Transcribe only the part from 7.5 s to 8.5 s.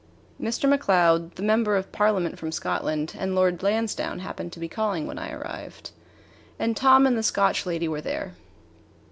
lady were there.